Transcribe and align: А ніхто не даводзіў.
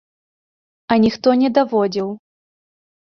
А 0.95 0.97
ніхто 1.05 1.29
не 1.43 1.49
даводзіў. 1.61 2.07